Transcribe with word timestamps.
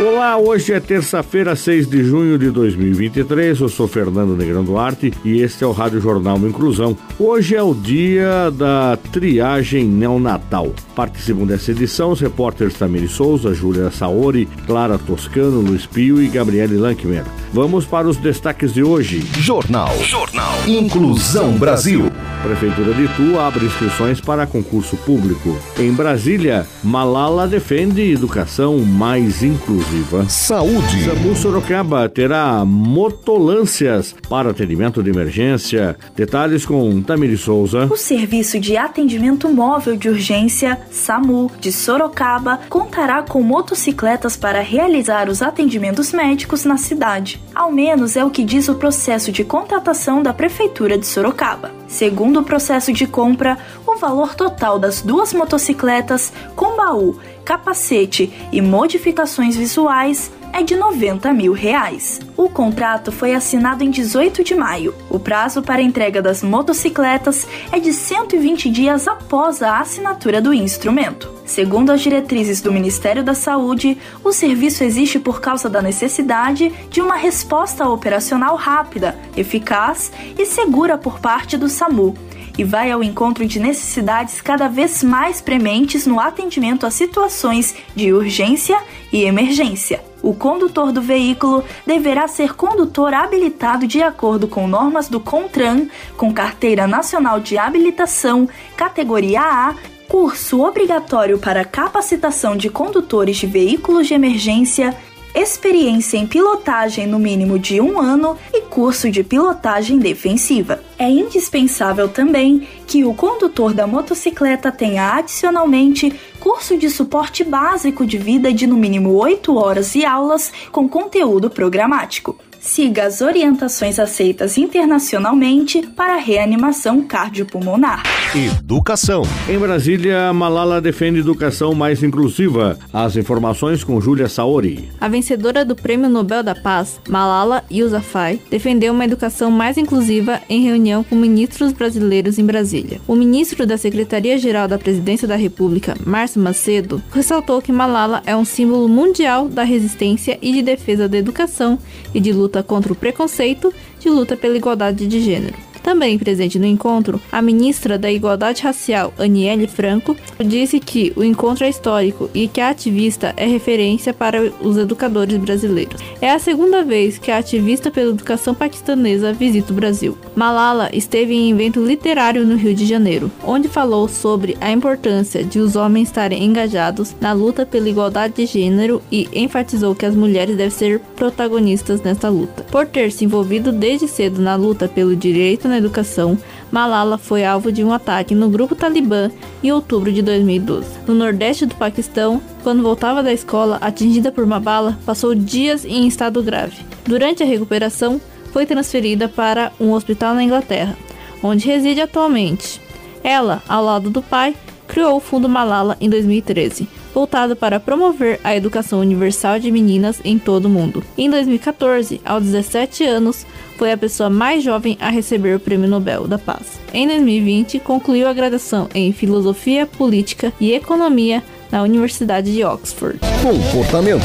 Olá, 0.00 0.38
hoje 0.38 0.72
é 0.72 0.78
terça-feira, 0.78 1.56
6 1.56 1.88
de 1.88 2.04
junho 2.04 2.38
de 2.38 2.52
2023. 2.52 3.58
Eu 3.58 3.68
sou 3.68 3.88
Fernando 3.88 4.36
Negrão 4.36 4.62
Duarte 4.62 5.12
e 5.24 5.40
este 5.40 5.64
é 5.64 5.66
o 5.66 5.72
Rádio 5.72 6.00
Jornal 6.00 6.38
Inclusão. 6.38 6.96
Hoje 7.18 7.56
é 7.56 7.62
o 7.62 7.74
dia 7.74 8.48
da 8.52 8.96
triagem 9.10 9.86
neonatal. 9.86 10.72
Participam 10.94 11.44
dessa 11.46 11.72
edição 11.72 12.12
os 12.12 12.20
repórteres 12.20 12.74
Tamiri 12.74 13.08
Souza, 13.08 13.52
Júlia 13.52 13.90
Saori, 13.90 14.46
Clara 14.66 14.98
Toscano, 14.98 15.60
Luiz 15.60 15.84
Pio 15.84 16.22
e 16.22 16.28
Gabriele 16.28 16.76
Lankmer. 16.76 17.24
Vamos 17.52 17.84
para 17.84 18.08
os 18.08 18.16
destaques 18.16 18.72
de 18.72 18.84
hoje. 18.84 19.18
Jornal. 19.38 19.92
Jornal. 20.04 20.54
Inclusão 20.68 21.58
Brasil. 21.58 22.08
Prefeitura 22.44 22.94
de 22.94 23.04
Itu 23.04 23.36
abre 23.40 23.66
inscrições 23.66 24.20
para 24.20 24.46
concurso 24.46 24.96
público. 24.98 25.58
Em 25.76 25.92
Brasília, 25.92 26.64
Malala 26.84 27.48
defende 27.48 28.12
educação 28.12 28.78
mais 28.78 29.42
inclusiva. 29.42 29.87
Saúde. 30.28 31.04
SAMU 31.04 31.34
Sorocaba 31.34 32.06
terá 32.10 32.62
motolâncias 32.62 34.14
para 34.28 34.50
atendimento 34.50 35.02
de 35.02 35.08
emergência. 35.08 35.96
Detalhes 36.14 36.66
com 36.66 37.00
Tamiri 37.00 37.38
Souza. 37.38 37.86
O 37.90 37.96
Serviço 37.96 38.60
de 38.60 38.76
Atendimento 38.76 39.48
Móvel 39.48 39.96
de 39.96 40.10
Urgência, 40.10 40.78
SAMU, 40.90 41.50
de 41.58 41.72
Sorocaba, 41.72 42.60
contará 42.68 43.22
com 43.22 43.42
motocicletas 43.42 44.36
para 44.36 44.60
realizar 44.60 45.26
os 45.26 45.40
atendimentos 45.40 46.12
médicos 46.12 46.66
na 46.66 46.76
cidade. 46.76 47.40
Ao 47.54 47.72
menos 47.72 48.14
é 48.14 48.22
o 48.22 48.30
que 48.30 48.44
diz 48.44 48.68
o 48.68 48.74
processo 48.74 49.32
de 49.32 49.42
contratação 49.42 50.22
da 50.22 50.34
Prefeitura 50.34 50.98
de 50.98 51.06
Sorocaba. 51.06 51.72
Segundo 51.88 52.40
o 52.40 52.44
processo 52.44 52.92
de 52.92 53.06
compra, 53.06 53.56
o 53.86 53.87
valor 53.98 54.34
total 54.34 54.78
das 54.78 55.02
duas 55.02 55.32
motocicletas 55.32 56.32
com 56.56 56.76
baú, 56.76 57.18
capacete 57.44 58.32
e 58.52 58.60
modificações 58.60 59.56
visuais 59.56 60.30
é 60.52 60.62
de 60.62 60.76
90 60.76 61.32
mil 61.32 61.52
reais. 61.52 62.20
O 62.36 62.48
contrato 62.48 63.12
foi 63.12 63.34
assinado 63.34 63.84
em 63.84 63.90
18 63.90 64.42
de 64.42 64.54
maio. 64.54 64.94
O 65.10 65.18
prazo 65.18 65.62
para 65.62 65.82
entrega 65.82 66.22
das 66.22 66.42
motocicletas 66.42 67.46
é 67.70 67.78
de 67.78 67.92
120 67.92 68.70
dias 68.70 69.06
após 69.06 69.62
a 69.62 69.78
assinatura 69.78 70.40
do 70.40 70.52
instrumento. 70.52 71.32
Segundo 71.44 71.90
as 71.90 72.00
diretrizes 72.00 72.60
do 72.60 72.72
Ministério 72.72 73.24
da 73.24 73.34
Saúde, 73.34 73.96
o 74.22 74.32
serviço 74.32 74.84
existe 74.84 75.18
por 75.18 75.40
causa 75.40 75.68
da 75.68 75.80
necessidade 75.80 76.72
de 76.90 77.00
uma 77.00 77.16
resposta 77.16 77.88
operacional 77.88 78.56
rápida, 78.56 79.18
eficaz 79.36 80.12
e 80.38 80.44
segura 80.44 80.98
por 80.98 81.20
parte 81.20 81.56
do 81.56 81.68
SAMU 81.68 82.14
e 82.58 82.64
vai 82.64 82.90
ao 82.90 83.04
encontro 83.04 83.46
de 83.46 83.60
necessidades 83.60 84.40
cada 84.40 84.68
vez 84.68 85.04
mais 85.04 85.40
prementes 85.40 86.04
no 86.06 86.18
atendimento 86.18 86.84
a 86.84 86.90
situações 86.90 87.76
de 87.94 88.12
urgência 88.12 88.76
e 89.12 89.22
emergência. 89.22 90.02
O 90.20 90.34
condutor 90.34 90.90
do 90.90 91.00
veículo 91.00 91.64
deverá 91.86 92.26
ser 92.26 92.54
condutor 92.54 93.14
habilitado 93.14 93.86
de 93.86 94.02
acordo 94.02 94.48
com 94.48 94.66
normas 94.66 95.08
do 95.08 95.20
CONTRAN, 95.20 95.86
com 96.16 96.34
carteira 96.34 96.88
nacional 96.88 97.38
de 97.38 97.56
habilitação, 97.56 98.48
categoria 98.76 99.40
A, 99.40 99.74
curso 100.08 100.64
obrigatório 100.66 101.38
para 101.38 101.64
capacitação 101.64 102.56
de 102.56 102.68
condutores 102.68 103.36
de 103.36 103.46
veículos 103.46 104.08
de 104.08 104.14
emergência, 104.14 104.96
experiência 105.34 106.16
em 106.16 106.26
pilotagem 106.26 107.06
no 107.06 107.18
mínimo 107.18 107.58
de 107.58 107.80
um 107.80 108.00
ano 108.00 108.36
e 108.52 108.62
curso 108.62 109.10
de 109.10 109.22
pilotagem 109.22 109.98
defensiva. 109.98 110.87
É 110.98 111.08
indispensável 111.08 112.08
também 112.08 112.66
que 112.84 113.04
o 113.04 113.14
condutor 113.14 113.72
da 113.72 113.86
motocicleta 113.86 114.72
tenha 114.72 115.14
adicionalmente 115.14 116.12
curso 116.40 116.76
de 116.76 116.90
suporte 116.90 117.44
básico 117.44 118.04
de 118.04 118.18
vida 118.18 118.52
de 118.52 118.66
no 118.66 118.76
mínimo 118.76 119.14
8 119.14 119.56
horas 119.56 119.94
e 119.94 120.04
aulas 120.04 120.52
com 120.72 120.88
conteúdo 120.88 121.48
programático. 121.48 122.36
Siga 122.60 123.06
as 123.06 123.20
orientações 123.20 123.98
aceitas 123.98 124.58
internacionalmente 124.58 125.86
para 125.94 126.16
reanimação 126.16 127.02
cardiopulmonar. 127.02 128.02
Educação. 128.34 129.22
Em 129.48 129.58
Brasília, 129.58 130.32
Malala 130.32 130.80
defende 130.80 131.20
educação 131.20 131.72
mais 131.72 132.02
inclusiva. 132.02 132.78
As 132.92 133.16
informações 133.16 133.84
com 133.84 134.00
Júlia 134.00 134.28
Saori. 134.28 134.90
A 135.00 135.08
vencedora 135.08 135.64
do 135.64 135.76
Prêmio 135.76 136.08
Nobel 136.08 136.42
da 136.42 136.54
Paz, 136.54 137.00
Malala 137.08 137.64
Yousafzai, 137.70 138.40
defendeu 138.50 138.92
uma 138.92 139.04
educação 139.04 139.50
mais 139.50 139.78
inclusiva 139.78 140.40
em 140.48 140.62
reunião 140.62 141.04
com 141.04 141.14
ministros 141.14 141.72
brasileiros 141.72 142.38
em 142.38 142.44
Brasília. 142.44 143.00
O 143.06 143.14
ministro 143.14 143.64
da 143.64 143.78
Secretaria-Geral 143.78 144.66
da 144.66 144.78
Presidência 144.78 145.28
da 145.28 145.36
República, 145.36 145.96
Márcio 146.04 146.40
Macedo, 146.40 147.02
ressaltou 147.12 147.62
que 147.62 147.72
Malala 147.72 148.22
é 148.26 148.36
um 148.36 148.44
símbolo 148.44 148.88
mundial 148.88 149.48
da 149.48 149.62
resistência 149.62 150.38
e 150.42 150.52
de 150.52 150.62
defesa 150.62 151.08
da 151.08 151.16
educação 151.16 151.78
e 152.12 152.20
de 152.20 152.32
luta 152.32 152.47
contra 152.62 152.92
o 152.92 152.96
preconceito, 152.96 153.72
de 154.00 154.08
luta 154.08 154.36
pela 154.36 154.56
igualdade 154.56 155.06
de 155.06 155.20
gênero. 155.20 155.67
Também 155.88 156.18
presente 156.18 156.58
no 156.58 156.66
encontro, 156.66 157.18
a 157.32 157.40
ministra 157.40 157.98
da 157.98 158.12
Igualdade 158.12 158.62
Racial, 158.62 159.10
Aniele 159.18 159.66
Franco, 159.66 160.14
disse 160.38 160.78
que 160.78 161.14
o 161.16 161.24
encontro 161.24 161.64
é 161.64 161.70
histórico 161.70 162.28
e 162.34 162.46
que 162.46 162.60
a 162.60 162.68
ativista 162.68 163.32
é 163.38 163.46
referência 163.46 164.12
para 164.12 164.52
os 164.60 164.76
educadores 164.76 165.38
brasileiros. 165.38 165.98
É 166.20 166.30
a 166.30 166.38
segunda 166.38 166.84
vez 166.84 167.16
que 167.16 167.30
a 167.30 167.38
ativista 167.38 167.90
pela 167.90 168.10
educação 168.10 168.54
paquistanesa 168.54 169.32
visita 169.32 169.72
o 169.72 169.76
Brasil. 169.76 170.18
Malala 170.36 170.90
esteve 170.92 171.32
em 171.32 171.52
evento 171.52 171.82
literário 171.82 172.44
no 172.44 172.56
Rio 172.56 172.74
de 172.74 172.84
Janeiro, 172.84 173.32
onde 173.42 173.66
falou 173.66 174.08
sobre 174.08 174.58
a 174.60 174.70
importância 174.70 175.42
de 175.42 175.58
os 175.58 175.74
homens 175.74 176.08
estarem 176.08 176.44
engajados 176.44 177.16
na 177.18 177.32
luta 177.32 177.64
pela 177.64 177.88
igualdade 177.88 178.34
de 178.34 178.44
gênero 178.44 179.00
e 179.10 179.26
enfatizou 179.32 179.94
que 179.94 180.04
as 180.04 180.14
mulheres 180.14 180.54
devem 180.54 180.68
ser 180.68 181.00
protagonistas 181.16 182.02
nesta 182.02 182.28
luta. 182.28 182.62
Por 182.64 182.84
ter 182.84 183.10
se 183.10 183.24
envolvido 183.24 183.72
desde 183.72 184.06
cedo 184.06 184.42
na 184.42 184.54
luta 184.54 184.86
pelo 184.86 185.16
direito 185.16 185.66
na 185.66 185.77
educação, 185.78 186.38
Malala 186.70 187.16
foi 187.16 187.44
alvo 187.44 187.72
de 187.72 187.82
um 187.82 187.92
ataque 187.92 188.34
no 188.34 188.48
grupo 188.48 188.74
Talibã 188.74 189.30
em 189.62 189.72
outubro 189.72 190.12
de 190.12 190.20
2012. 190.20 190.86
No 191.06 191.14
nordeste 191.14 191.64
do 191.66 191.74
Paquistão, 191.74 192.40
quando 192.62 192.82
voltava 192.82 193.22
da 193.22 193.32
escola 193.32 193.78
atingida 193.80 194.30
por 194.30 194.44
uma 194.44 194.60
bala, 194.60 194.98
passou 195.06 195.34
dias 195.34 195.84
em 195.84 196.06
estado 196.06 196.42
grave. 196.42 196.76
Durante 197.04 197.42
a 197.42 197.46
recuperação, 197.46 198.20
foi 198.52 198.66
transferida 198.66 199.28
para 199.28 199.72
um 199.80 199.92
hospital 199.92 200.34
na 200.34 200.42
Inglaterra, 200.42 200.96
onde 201.42 201.66
reside 201.66 202.00
atualmente. 202.00 202.80
Ela, 203.22 203.62
ao 203.68 203.84
lado 203.84 204.10
do 204.10 204.22
pai, 204.22 204.54
criou 204.86 205.16
o 205.16 205.20
Fundo 205.20 205.48
Malala 205.48 205.96
em 206.00 206.08
2013, 206.08 206.88
voltado 207.14 207.54
para 207.54 207.78
promover 207.78 208.40
a 208.42 208.56
educação 208.56 209.00
universal 209.00 209.58
de 209.58 209.70
meninas 209.70 210.20
em 210.24 210.38
todo 210.38 210.64
o 210.64 210.70
mundo. 210.70 211.04
Em 211.16 211.28
2014, 211.28 212.20
aos 212.24 212.42
17 212.44 213.04
anos, 213.04 213.46
foi 213.78 213.92
a 213.92 213.96
pessoa 213.96 214.28
mais 214.28 214.62
jovem 214.64 214.98
a 215.00 215.08
receber 215.08 215.54
o 215.54 215.60
Prêmio 215.60 215.88
Nobel 215.88 216.26
da 216.26 216.36
Paz. 216.36 216.80
Em 216.92 217.06
2020, 217.06 217.78
concluiu 217.78 218.26
a 218.26 218.32
graduação 218.32 218.88
em 218.92 219.12
Filosofia, 219.12 219.86
Política 219.86 220.52
e 220.60 220.72
Economia 220.72 221.42
na 221.70 221.82
Universidade 221.82 222.52
de 222.52 222.64
Oxford. 222.64 223.20
Comportamento. 223.40 224.24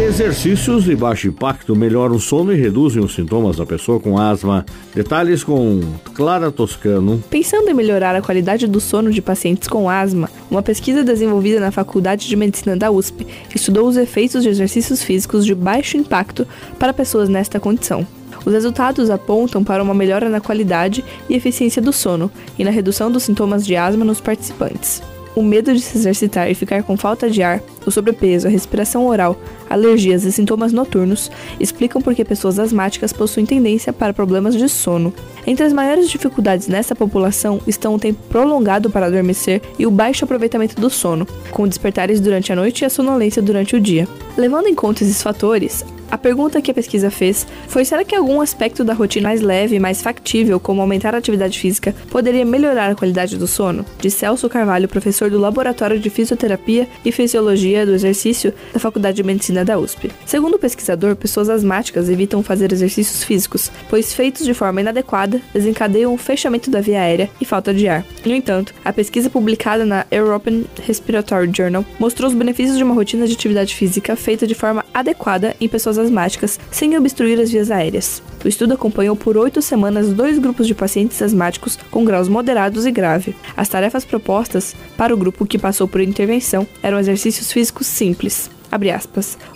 Exercícios 0.00 0.84
de 0.84 0.96
baixo 0.96 1.28
impacto 1.28 1.76
melhoram 1.76 2.16
o 2.16 2.20
sono 2.20 2.52
e 2.52 2.56
reduzem 2.56 3.02
os 3.02 3.14
sintomas 3.14 3.56
da 3.56 3.66
pessoa 3.66 4.00
com 4.00 4.18
asma. 4.18 4.64
Detalhes 4.94 5.44
com 5.44 5.80
Clara 6.14 6.50
Toscano. 6.50 7.22
Pensando 7.28 7.68
em 7.68 7.74
melhorar 7.74 8.14
a 8.16 8.22
qualidade 8.22 8.66
do 8.66 8.80
sono 8.80 9.10
de 9.10 9.20
pacientes 9.20 9.68
com 9.68 9.90
asma, 9.90 10.30
uma 10.52 10.62
pesquisa 10.62 11.02
desenvolvida 11.02 11.58
na 11.58 11.70
Faculdade 11.70 12.28
de 12.28 12.36
Medicina 12.36 12.76
da 12.76 12.90
USP 12.90 13.26
estudou 13.54 13.88
os 13.88 13.96
efeitos 13.96 14.42
de 14.42 14.50
exercícios 14.50 15.02
físicos 15.02 15.46
de 15.46 15.54
baixo 15.54 15.96
impacto 15.96 16.46
para 16.78 16.92
pessoas 16.92 17.26
nesta 17.30 17.58
condição. 17.58 18.06
Os 18.44 18.52
resultados 18.52 19.08
apontam 19.08 19.64
para 19.64 19.82
uma 19.82 19.94
melhora 19.94 20.28
na 20.28 20.42
qualidade 20.42 21.02
e 21.26 21.34
eficiência 21.34 21.80
do 21.80 21.90
sono 21.90 22.30
e 22.58 22.64
na 22.64 22.70
redução 22.70 23.10
dos 23.10 23.22
sintomas 23.22 23.64
de 23.64 23.76
asma 23.76 24.04
nos 24.04 24.20
participantes. 24.20 25.02
O 25.34 25.42
medo 25.42 25.72
de 25.72 25.80
se 25.80 25.96
exercitar 25.96 26.50
e 26.50 26.54
ficar 26.54 26.82
com 26.82 26.96
falta 26.96 27.30
de 27.30 27.42
ar, 27.42 27.62
o 27.86 27.90
sobrepeso, 27.90 28.46
a 28.46 28.50
respiração 28.50 29.06
oral, 29.06 29.36
alergias 29.68 30.24
e 30.24 30.32
sintomas 30.32 30.72
noturnos 30.72 31.30
explicam 31.58 32.02
por 32.02 32.14
que 32.14 32.24
pessoas 32.24 32.58
asmáticas 32.58 33.12
possuem 33.12 33.46
tendência 33.46 33.92
para 33.92 34.12
problemas 34.12 34.54
de 34.54 34.68
sono. 34.68 35.12
Entre 35.46 35.64
as 35.64 35.72
maiores 35.72 36.10
dificuldades 36.10 36.68
nessa 36.68 36.94
população 36.94 37.60
estão 37.66 37.94
o 37.94 37.98
tempo 37.98 38.20
prolongado 38.28 38.90
para 38.90 39.06
adormecer 39.06 39.62
e 39.78 39.86
o 39.86 39.90
baixo 39.90 40.24
aproveitamento 40.24 40.80
do 40.80 40.90
sono, 40.90 41.26
com 41.50 41.66
despertares 41.66 42.20
durante 42.20 42.52
a 42.52 42.56
noite 42.56 42.82
e 42.82 42.84
a 42.84 42.90
sonolência 42.90 43.40
durante 43.40 43.74
o 43.74 43.80
dia. 43.80 44.06
Levando 44.36 44.66
em 44.66 44.74
conta 44.74 45.02
esses 45.02 45.22
fatores, 45.22 45.84
A 46.12 46.18
pergunta 46.18 46.60
que 46.60 46.70
a 46.70 46.74
pesquisa 46.74 47.10
fez 47.10 47.46
foi: 47.66 47.86
será 47.86 48.04
que 48.04 48.14
algum 48.14 48.42
aspecto 48.42 48.84
da 48.84 48.92
rotina 48.92 49.32
mais 49.32 49.40
leve 49.40 49.76
e 49.76 49.80
mais 49.80 50.02
factível, 50.02 50.60
como 50.60 50.82
aumentar 50.82 51.14
a 51.14 51.18
atividade 51.18 51.58
física, 51.58 51.94
poderia 52.10 52.44
melhorar 52.44 52.90
a 52.90 52.94
qualidade 52.94 53.38
do 53.38 53.46
sono? 53.46 53.86
De 53.98 54.10
Celso 54.10 54.46
Carvalho, 54.46 54.86
professor 54.86 55.30
do 55.30 55.38
Laboratório 55.38 55.98
de 55.98 56.10
Fisioterapia 56.10 56.86
e 57.02 57.10
Fisiologia 57.10 57.86
do 57.86 57.94
Exercício 57.94 58.52
da 58.74 58.78
Faculdade 58.78 59.16
de 59.16 59.22
Medicina 59.22 59.64
da 59.64 59.78
USP. 59.78 60.10
Segundo 60.26 60.56
o 60.56 60.58
pesquisador, 60.58 61.16
pessoas 61.16 61.48
asmáticas 61.48 62.10
evitam 62.10 62.42
fazer 62.42 62.72
exercícios 62.72 63.24
físicos, 63.24 63.72
pois 63.88 64.12
feitos 64.12 64.44
de 64.44 64.52
forma 64.52 64.82
inadequada 64.82 65.40
desencadeiam 65.54 66.12
o 66.12 66.18
fechamento 66.18 66.70
da 66.70 66.82
via 66.82 67.00
aérea 67.00 67.30
e 67.40 67.46
falta 67.46 67.72
de 67.72 67.88
ar. 67.88 68.04
No 68.22 68.34
entanto, 68.34 68.74
a 68.84 68.92
pesquisa 68.92 69.30
publicada 69.30 69.86
na 69.86 70.04
European 70.10 70.64
Respiratory 70.82 71.50
Journal 71.56 71.86
mostrou 71.98 72.28
os 72.28 72.36
benefícios 72.36 72.76
de 72.76 72.84
uma 72.84 72.94
rotina 72.94 73.26
de 73.26 73.32
atividade 73.32 73.74
física 73.74 74.14
feita 74.14 74.46
de 74.46 74.54
forma 74.54 74.84
adequada 74.92 75.56
em 75.60 75.68
pessoas 75.68 75.98
asmáticas 75.98 76.58
sem 76.70 76.96
obstruir 76.96 77.40
as 77.40 77.50
vias 77.50 77.70
aéreas. 77.70 78.22
O 78.44 78.48
estudo 78.48 78.74
acompanhou 78.74 79.16
por 79.16 79.36
oito 79.36 79.62
semanas 79.62 80.12
dois 80.12 80.38
grupos 80.38 80.66
de 80.66 80.74
pacientes 80.74 81.20
asmáticos 81.22 81.78
com 81.90 82.04
graus 82.04 82.28
moderados 82.28 82.86
e 82.86 82.90
grave. 82.90 83.34
As 83.56 83.68
tarefas 83.68 84.04
propostas 84.04 84.74
para 84.96 85.14
o 85.14 85.16
grupo 85.16 85.46
que 85.46 85.58
passou 85.58 85.88
por 85.88 86.00
intervenção 86.00 86.66
eram 86.82 86.98
exercícios 86.98 87.52
físicos 87.52 87.86
simples. 87.86 88.50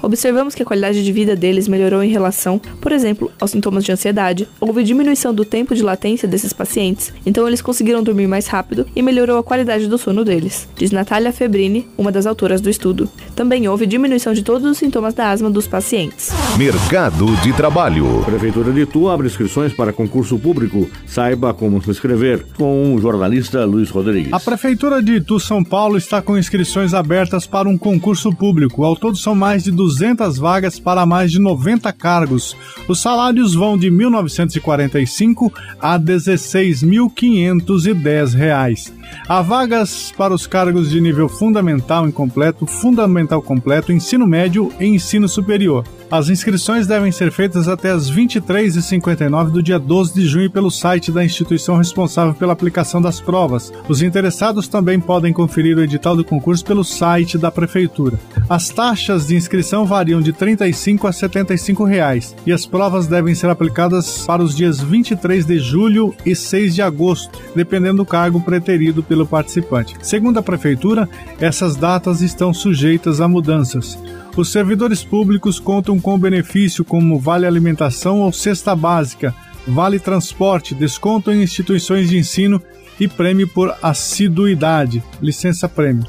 Observamos 0.03 0.55
que 0.55 0.63
a 0.63 0.67
qualidade 0.67 1.05
de 1.05 1.13
vida 1.13 1.35
deles 1.35 1.69
melhorou 1.69 2.03
em 2.03 2.11
relação, 2.11 2.61
por 2.81 2.93
exemplo, 2.93 3.31
aos 3.41 3.51
sintomas 3.51 3.85
de 3.85 3.93
ansiedade. 3.93 4.49
Houve 4.61 4.83
diminuição 4.83 5.35
do 5.35 5.45
tempo 5.45 5.75
de 5.75 5.83
latência 5.83 6.29
desses 6.29 6.53
pacientes, 6.53 7.13
então 7.25 7.47
eles 7.47 7.63
conseguiram 7.63 8.03
dormir 8.03 8.27
mais 8.27 8.47
rápido 8.47 8.87
e 8.95 9.03
melhorou 9.03 9.39
a 9.39 9.43
qualidade 9.43 9.89
do 9.89 9.99
sono 9.99 10.25
deles, 10.25 10.69
diz 10.77 10.91
Natália 10.91 11.33
Febrini, 11.33 11.89
uma 11.97 12.13
das 12.13 12.27
autoras 12.27 12.61
do 12.61 12.71
estudo. 12.71 13.09
Também 13.35 13.69
houve 13.69 13.87
diminuição 13.87 14.33
de 14.33 14.43
todos 14.43 14.71
os 14.71 14.79
sintomas 14.79 15.15
da 15.15 15.31
asma 15.31 15.51
dos 15.51 15.67
pacientes. 15.67 16.31
Mercado 16.57 17.27
de 17.43 17.53
Trabalho. 17.53 18.23
Prefeitura 18.25 18.73
de 18.73 18.81
Itu 18.83 19.09
abre 19.09 19.27
inscrições 19.27 19.73
para 19.73 19.93
concurso 19.93 20.39
público. 20.39 20.89
Saiba 21.07 21.53
como 21.55 21.83
se 21.83 21.91
inscrever 21.91 22.47
com 22.57 22.95
o 22.95 23.01
jornalista 23.01 23.65
Luiz 23.65 23.91
Rodrigues. 23.91 24.33
A 24.33 24.41
Prefeitura 24.41 25.03
de 25.03 25.17
Itu, 25.17 25.39
São 25.39 25.63
Paulo, 25.63 25.97
está 25.97 26.21
com 26.23 26.39
inscrições 26.39 26.95
abertas 26.95 27.47
para 27.47 27.69
um 27.69 27.77
concurso 27.77 28.35
público. 28.35 28.85
Ao 28.85 28.97
todo 29.06 29.17
são 29.17 29.37
mais 29.37 29.62
de 29.62 29.70
200 29.70 30.37
vagas 30.37 30.81
para 30.81 31.06
mais 31.06 31.31
de 31.31 31.38
90 31.38 31.93
cargos. 31.93 32.56
Os 32.88 33.00
salários 33.00 33.55
vão 33.55 33.79
de 33.79 33.88
R$ 33.88 33.94
1.945 33.94 35.53
a 35.81 35.93
R$ 35.93 36.03
16.510. 36.03 38.95
Há 39.29 39.43
vagas 39.43 40.12
para 40.17 40.32
os 40.32 40.47
cargos 40.47 40.91
de 40.91 41.00
nível 41.00 41.29
fundamental 41.29 42.06
incompleto, 42.06 42.67
fundamental 42.67 43.43
completo, 43.43 43.93
ensino 43.93 44.26
médio 44.26 44.73
e 44.79 44.87
ensino 44.87 45.29
superior. 45.29 45.85
As 46.08 46.29
inscrições 46.29 46.87
devem 46.87 47.11
ser 47.11 47.32
feitas 47.32 47.67
até 47.67 47.91
as 47.91 48.08
23h59 48.08 49.50
do 49.50 49.61
dia 49.61 49.76
12 49.76 50.14
de 50.14 50.25
junho 50.25 50.49
pelo 50.49 50.70
site 50.70 51.11
da 51.11 51.25
instituição 51.25 51.76
responsável 51.76 52.32
pela 52.32 52.53
aplicação 52.53 53.03
das 53.03 53.20
provas. 53.20 53.73
Os 53.88 54.03
interessados 54.03 54.69
também 54.69 55.00
podem 55.00 55.32
conferir 55.32 55.76
o 55.76 55.82
edital 55.82 56.14
do 56.14 56.25
concurso 56.25 56.64
pelo 56.64 56.85
site 56.85 57.37
da 57.37 57.50
Prefeitura. 57.50 58.20
As 58.49 58.69
taxas 58.69 59.26
de 59.26 59.35
inscrição 59.35 59.85
variam 59.85 60.20
de 60.20 60.31
R$ 60.31 60.37
35 60.37 61.08
a 61.08 61.12
75 61.12 61.85
reais, 61.85 62.37
e 62.47 62.53
as 62.53 62.64
provas 62.64 63.08
devem 63.08 63.35
ser 63.35 63.50
aplicadas 63.50 64.25
para 64.25 64.44
os 64.44 64.55
dias 64.55 64.81
23 64.81 65.44
de 65.44 65.58
julho 65.58 66.14
e 66.25 66.37
6 66.37 66.76
de 66.76 66.82
agosto, 66.82 67.41
dependendo 67.55 67.97
do 67.97 68.05
cargo 68.05 68.41
preterido 68.41 68.95
pelo 69.02 69.26
participante. 69.26 69.96
Segundo 70.02 70.38
a 70.38 70.43
Prefeitura, 70.43 71.08
essas 71.40 71.76
datas 71.76 72.20
estão 72.20 72.52
sujeitas 72.52 73.20
a 73.20 73.28
mudanças. 73.28 73.98
Os 74.37 74.52
servidores 74.52 75.02
públicos 75.02 75.58
contam 75.58 75.98
com 75.98 76.19
benefício 76.19 76.84
como 76.84 77.19
vale 77.19 77.46
alimentação 77.46 78.20
ou 78.20 78.32
cesta 78.32 78.76
básica, 78.76 79.34
vale 79.66 79.98
transporte, 79.98 80.75
desconto 80.75 81.31
em 81.31 81.43
instituições 81.43 82.08
de 82.08 82.19
ensino 82.19 82.62
e 83.00 83.08
prêmio 83.08 83.48
por 83.48 83.75
assiduidade, 83.82 85.02
licença 85.20 85.69
prêmio. 85.69 86.06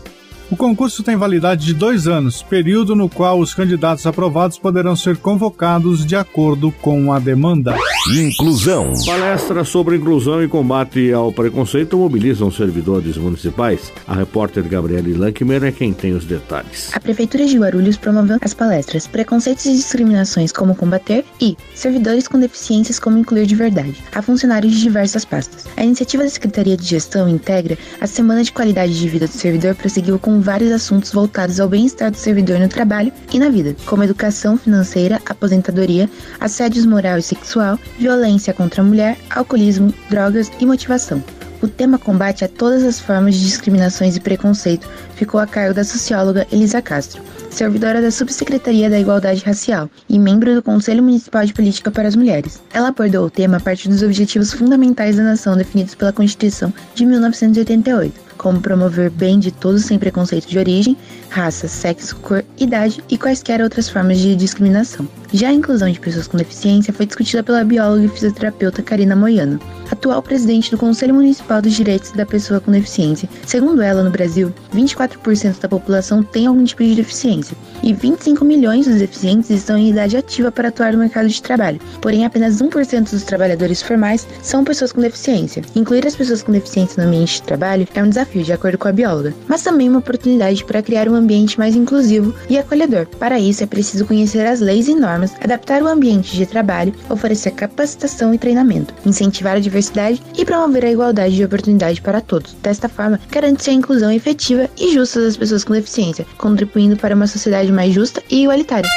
O 0.49 0.55
concurso 0.55 1.03
tem 1.03 1.17
validade 1.17 1.65
de 1.65 1.73
dois 1.73 2.07
anos, 2.07 2.41
período 2.41 2.95
no 2.95 3.09
qual 3.09 3.39
os 3.39 3.53
candidatos 3.53 4.05
aprovados 4.07 4.57
poderão 4.57 4.95
ser 4.95 5.17
convocados 5.17 6.05
de 6.05 6.15
acordo 6.15 6.71
com 6.71 7.11
a 7.11 7.19
demanda. 7.19 7.75
Inclusão. 8.09 8.94
Palestra 9.06 9.65
sobre 9.65 9.98
inclusão 9.98 10.42
e 10.42 10.48
combate 10.48 11.12
ao 11.12 11.30
preconceito 11.30 11.98
mobilizam 11.98 12.50
servidores 12.50 13.18
municipais. 13.18 13.92
A 14.07 14.15
repórter 14.15 14.63
Gabriele 14.63 15.13
Lankmer 15.13 15.62
é 15.65 15.74
quem 15.74 15.92
tem 15.92 16.13
os 16.13 16.24
detalhes. 16.24 16.89
A 16.94 17.01
Prefeitura 17.01 17.45
de 17.45 17.57
Guarulhos 17.59 17.98
promoveu 17.98 18.38
as 18.39 18.54
palestras 18.54 19.07
Preconceitos 19.07 19.65
e 19.65 19.74
Discriminações 19.74 20.54
Como 20.54 20.74
Combater 20.74 21.25
e 21.42 21.57
Servidores 21.75 22.30
com 22.30 22.39
Deficiências 22.39 22.98
Como 22.98 23.18
Incluir 23.18 23.45
de 23.45 23.56
Verdade 23.56 24.01
a 24.15 24.21
funcionários 24.21 24.74
de 24.74 24.81
diversas 24.81 25.25
pastas. 25.25 25.65
A 25.75 25.83
iniciativa 25.83 26.24
da 26.24 26.30
Secretaria 26.30 26.77
de 26.77 26.86
Gestão 26.86 27.27
integra 27.27 27.77
a 28.00 28.07
Semana 28.07 28.42
de 28.42 28.54
Qualidade 28.54 28.98
de 28.98 29.09
Vida 29.09 29.27
do 29.27 29.33
Servidor 29.33 29.75
prosseguiu 29.75 30.18
com 30.18 30.39
vários 30.39 30.71
assuntos 30.71 31.12
voltados 31.12 31.59
ao 31.59 31.68
bem-estar 31.68 32.09
do 32.09 32.18
servidor 32.18 32.57
no 32.57 32.69
trabalho 32.69 33.12
e 33.33 33.38
na 33.38 33.50
vida, 33.50 33.75
como 33.86 34.06
educação 34.06 34.57
financeira, 34.57 35.21
aposentadoria, 35.25 36.09
assédios 36.39 36.86
moral 36.86 37.18
e 37.18 37.21
sexual, 37.21 37.77
violência 37.97 38.53
contra 38.53 38.81
a 38.81 38.85
mulher, 38.85 39.17
alcoolismo, 39.29 39.94
drogas 40.09 40.51
e 40.59 40.65
motivação. 40.65 41.23
O 41.61 41.67
tema 41.67 41.97
combate 41.97 42.45
a 42.45 42.47
todas 42.47 42.83
as 42.83 42.99
formas 42.99 43.35
de 43.35 43.41
discriminações 43.41 44.15
e 44.15 44.19
preconceito 44.19 44.88
ficou 45.15 45.39
a 45.39 45.47
cargo 45.47 45.73
da 45.73 45.83
socióloga 45.83 46.45
Elisa 46.51 46.81
Castro, 46.81 47.21
servidora 47.49 48.01
da 48.01 48.11
Subsecretaria 48.11 48.89
da 48.89 48.99
Igualdade 48.99 49.44
Racial 49.44 49.89
e 50.09 50.19
membro 50.19 50.55
do 50.55 50.61
Conselho 50.61 51.03
Municipal 51.03 51.45
de 51.45 51.53
Política 51.53 51.91
para 51.91 52.07
as 52.07 52.15
Mulheres. 52.15 52.61
Ela 52.73 52.89
abordou 52.89 53.25
o 53.25 53.29
tema 53.29 53.57
a 53.57 53.59
partir 53.59 53.89
dos 53.89 54.03
objetivos 54.03 54.53
fundamentais 54.53 55.15
da 55.15 55.23
nação 55.23 55.57
definidos 55.57 55.95
pela 55.95 56.13
Constituição 56.13 56.73
de 56.94 57.05
1988 57.05 58.27
como 58.38 58.61
promover 58.61 59.09
bem 59.09 59.39
de 59.39 59.51
todos 59.51 59.83
sem 59.83 59.99
preconceito 59.99 60.47
de 60.47 60.57
origem, 60.57 60.95
raça, 61.29 61.67
sexo, 61.67 62.15
cor, 62.17 62.45
idade 62.57 63.03
e 63.09 63.17
quaisquer 63.17 63.61
outras 63.61 63.89
formas 63.89 64.19
de 64.19 64.35
discriminação. 64.35 65.07
Já 65.33 65.49
a 65.49 65.53
inclusão 65.53 65.91
de 65.91 65.99
pessoas 65.99 66.27
com 66.27 66.38
deficiência 66.38 66.94
foi 66.94 67.05
discutida 67.05 67.44
pela 67.44 67.63
bióloga 67.63 68.05
e 68.05 68.09
fisioterapeuta 68.09 68.81
Karina 68.81 69.15
Moiano, 69.15 69.59
atual 69.91 70.21
presidente 70.21 70.71
do 70.71 70.77
Conselho 70.77 71.15
Municipal 71.15 71.61
dos 71.61 71.73
Direitos 71.73 72.11
da 72.11 72.25
Pessoa 72.25 72.61
com 72.61 72.71
Deficiência. 72.71 73.27
Segundo 73.45 73.81
ela, 73.81 74.03
no 74.03 74.11
Brasil, 74.11 74.53
24% 74.73 75.59
da 75.59 75.67
população 75.67 76.23
tem 76.23 76.47
algum 76.47 76.63
tipo 76.63 76.83
de 76.83 76.95
deficiência 76.95 77.36
e 77.83 77.93
25 77.93 78.43
milhões 78.43 78.85
dos 78.85 78.99
deficientes 78.99 79.49
estão 79.49 79.77
em 79.77 79.89
idade 79.89 80.17
ativa 80.17 80.51
para 80.51 80.69
atuar 80.69 80.93
no 80.93 80.99
mercado 80.99 81.27
de 81.27 81.41
trabalho. 81.41 81.79
Porém, 82.01 82.25
apenas 82.25 82.61
1% 82.61 83.09
dos 83.09 83.23
trabalhadores 83.23 83.81
formais 83.81 84.27
são 84.41 84.63
pessoas 84.63 84.91
com 84.91 85.01
deficiência. 85.01 85.63
Incluir 85.75 86.06
as 86.06 86.15
pessoas 86.15 86.44
com 86.44 86.51
deficiência 86.51 87.01
no 87.01 87.09
ambiente 87.09 87.35
de 87.35 87.44
trabalho 87.44 87.87
é 87.94 88.03
um 88.03 88.09
desafio, 88.09 88.44
de 88.44 88.53
acordo 88.53 88.77
com 88.77 88.87
a 88.87 88.91
bióloga, 88.91 89.33
mas 89.47 89.61
também 89.61 89.89
uma 89.89 89.99
oportunidade 89.99 90.63
para 90.65 90.81
criar 90.81 91.07
um 91.07 91.15
ambiente 91.15 91.57
mais 91.57 91.75
inclusivo 91.75 92.33
e 92.49 92.57
acolhedor. 92.57 93.06
Para 93.19 93.39
isso, 93.39 93.63
é 93.63 93.67
preciso 93.67 94.06
conhecer 94.06 94.45
as 94.45 94.59
leis 94.59 94.87
e 94.87 94.95
normas 94.95 95.33
adaptar 95.41 95.81
o 95.81 95.87
ambiente 95.87 96.35
de 96.35 96.45
trabalho, 96.45 96.94
oferecer 97.09 97.51
capacitação 97.51 98.33
e 98.33 98.37
treinamento, 98.37 98.94
incentivar 99.06 99.56
a 99.56 99.59
diversidade 99.59 100.21
e 100.37 100.45
promover 100.45 100.85
a 100.85 100.91
igualdade 100.91 101.35
de 101.35 101.44
oportunidade 101.44 102.01
para 102.01 102.21
todos. 102.21 102.56
Desta 102.61 102.89
forma, 102.89 103.19
garante-se 103.31 103.69
a 103.69 103.73
inclusão 103.73 104.11
efetiva 104.11 104.69
e 104.77 104.94
justa 104.94 105.21
das 105.21 105.37
pessoas 105.37 105.63
com 105.63 105.73
deficiência, 105.73 106.25
contribuindo 106.37 106.97
para 106.97 107.15
uma 107.27 107.33
sociedade 107.33 107.71
mais 107.71 107.93
justa 107.93 108.23
e 108.29 108.43
igualitária. 108.43 108.89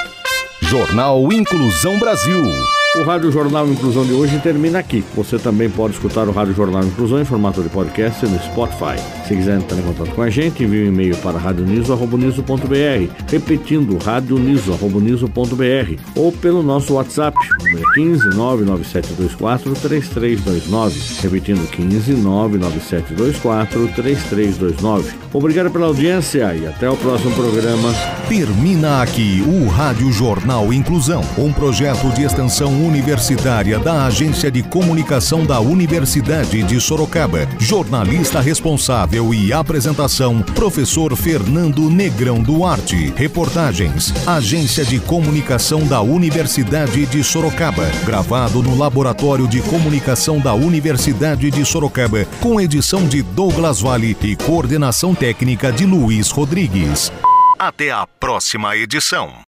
Jornal 0.63 1.33
Inclusão 1.33 1.99
Brasil. 1.99 2.41
O 2.97 3.05
Rádio 3.05 3.31
Jornal 3.31 3.69
Inclusão 3.69 4.05
de 4.05 4.13
hoje 4.13 4.37
termina 4.41 4.81
aqui. 4.81 5.05
Você 5.15 5.39
também 5.39 5.71
pode 5.71 5.95
escutar 5.95 6.27
o 6.27 6.33
Rádio 6.33 6.55
Jornal 6.55 6.83
Inclusão 6.83 7.21
em 7.21 7.25
formato 7.25 7.63
de 7.63 7.69
podcast 7.69 8.27
no 8.27 8.37
Spotify. 8.41 9.01
Se 9.29 9.37
quiser 9.37 9.59
entrar 9.59 9.79
em 9.79 9.83
contato 9.83 10.13
com 10.13 10.23
a 10.23 10.29
gente, 10.29 10.65
envie 10.65 10.83
um 10.83 10.89
e-mail 10.89 11.17
para 11.19 11.39
radioniso.br, 11.39 12.43
repetindo 13.31 13.97
radioniso.br 13.97 16.03
ou 16.17 16.33
pelo 16.33 16.65
nosso 16.65 16.95
WhatsApp, 16.95 17.39
número 17.63 17.93
15 17.93 18.29
99724 18.31 19.73
3329, 19.75 21.01
repetindo 21.23 21.71
15 21.71 22.13
99724 22.15 23.89
3329. 23.95 25.15
Obrigado 25.33 25.71
pela 25.71 25.87
audiência 25.87 26.53
e 26.57 26.67
até 26.67 26.91
o 26.91 26.97
próximo 26.97 27.33
programa. 27.37 27.95
Termina 28.29 29.01
aqui 29.01 29.45
o 29.47 29.69
Rádio 29.69 30.11
Jornal 30.11 30.73
Inclusão, 30.73 31.23
um 31.39 31.53
projeto 31.53 32.13
de 32.15 32.25
extensão 32.25 32.80
universitária 32.81 33.79
da 33.79 34.07
Agência 34.07 34.51
de 34.51 34.63
Comunicação 34.63 35.45
da 35.45 35.61
Universidade 35.61 36.63
de 36.63 36.81
Sorocaba. 36.81 37.47
Jornalista 37.59 38.41
responsável 38.41 39.33
e 39.33 39.53
apresentação, 39.53 40.43
professor 40.43 41.17
Fernando 41.17 41.89
Negrão 41.91 42.43
Duarte. 42.43 43.13
Reportagens, 43.17 44.13
Agência 44.27 44.85
de 44.85 44.99
Comunicação 44.99 45.87
da 45.87 46.01
Universidade 46.01 47.07
de 47.07 47.23
Sorocaba. 47.23 47.87
Gravado 48.05 48.63
no 48.63 48.77
Laboratório 48.77 49.47
de 49.47 49.61
Comunicação 49.63 50.41
da 50.41 50.55
Universidade 50.55 51.51
de 51.51 51.65
Sorocaba, 51.65 52.25
com 52.41 52.61
edição 52.61 53.07
de 53.07 53.23
Douglas 53.23 53.81
Vale 53.81 54.17
e 54.23 54.37
coordenação 54.37 55.15
técnica 55.15 55.73
de 55.73 55.87
Luiz 55.87 56.31
Rodrigues. 56.31 57.13
Até 57.59 57.91
a 57.91 58.07
próxima 58.07 58.77
edição. 58.77 59.43